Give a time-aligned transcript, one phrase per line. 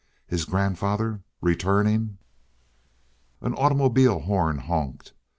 [0.25, 2.17] His grandfather returning?
[3.39, 5.13] An automobile horn honked.